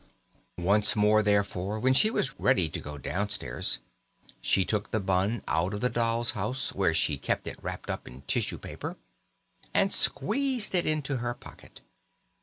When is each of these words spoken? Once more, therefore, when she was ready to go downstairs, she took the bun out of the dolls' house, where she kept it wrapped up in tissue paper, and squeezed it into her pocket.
Once 0.57 0.95
more, 0.95 1.21
therefore, 1.21 1.79
when 1.79 1.93
she 1.93 2.09
was 2.09 2.39
ready 2.39 2.67
to 2.67 2.79
go 2.79 2.97
downstairs, 2.97 3.77
she 4.41 4.65
took 4.65 4.89
the 4.89 4.99
bun 4.99 5.43
out 5.47 5.75
of 5.75 5.81
the 5.81 5.91
dolls' 5.91 6.31
house, 6.31 6.73
where 6.73 6.91
she 6.91 7.19
kept 7.19 7.45
it 7.45 7.59
wrapped 7.61 7.87
up 7.87 8.07
in 8.07 8.23
tissue 8.23 8.57
paper, 8.57 8.97
and 9.75 9.93
squeezed 9.93 10.73
it 10.73 10.87
into 10.87 11.17
her 11.17 11.35
pocket. 11.35 11.81